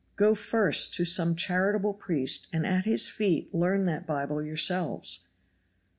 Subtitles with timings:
[0.15, 5.19] Go first to some charitable priest and at his feet learn that Bible yourselves!